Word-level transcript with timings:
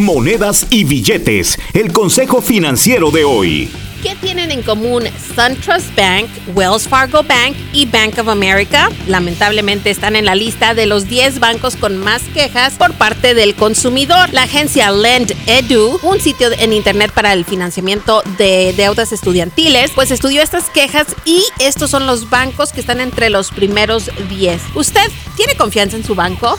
monedas 0.00 0.66
y 0.70 0.84
billetes. 0.84 1.58
El 1.74 1.92
consejo 1.92 2.40
financiero 2.42 3.10
de 3.10 3.24
hoy. 3.24 3.70
¿Qué 4.02 4.16
tienen 4.16 4.50
en 4.50 4.62
común 4.62 5.04
SunTrust 5.36 5.94
Bank, 5.94 6.26
Wells 6.54 6.88
Fargo 6.88 7.22
Bank 7.22 7.54
y 7.74 7.84
Bank 7.84 8.18
of 8.18 8.28
America? 8.28 8.88
Lamentablemente 9.06 9.90
están 9.90 10.16
en 10.16 10.24
la 10.24 10.34
lista 10.34 10.72
de 10.72 10.86
los 10.86 11.06
10 11.06 11.38
bancos 11.38 11.76
con 11.76 11.98
más 11.98 12.22
quejas 12.32 12.74
por 12.74 12.94
parte 12.94 13.34
del 13.34 13.54
consumidor. 13.54 14.32
La 14.32 14.44
agencia 14.44 14.90
Lend 14.90 15.34
Edu, 15.46 16.00
un 16.02 16.18
sitio 16.18 16.48
en 16.50 16.72
internet 16.72 17.12
para 17.12 17.34
el 17.34 17.44
financiamiento 17.44 18.22
de 18.38 18.72
deudas 18.74 19.12
estudiantiles, 19.12 19.90
pues 19.94 20.10
estudió 20.10 20.40
estas 20.40 20.70
quejas 20.70 21.08
y 21.26 21.44
estos 21.58 21.90
son 21.90 22.06
los 22.06 22.30
bancos 22.30 22.72
que 22.72 22.80
están 22.80 23.00
entre 23.00 23.28
los 23.28 23.50
primeros 23.50 24.10
10. 24.30 24.62
¿Usted 24.74 25.10
tiene 25.36 25.56
confianza 25.56 25.96
en 25.96 26.04
su 26.04 26.14
banco? 26.14 26.58